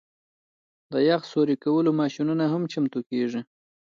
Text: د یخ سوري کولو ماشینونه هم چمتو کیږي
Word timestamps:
د 0.91 0.93
یخ 1.09 1.21
سوري 1.31 1.55
کولو 1.63 1.91
ماشینونه 2.01 2.45
هم 2.53 2.63
چمتو 2.73 2.99
کیږي 3.09 3.41